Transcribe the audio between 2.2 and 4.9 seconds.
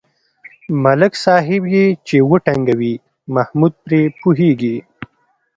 و ټنگوي محمود پرې پوهېږي.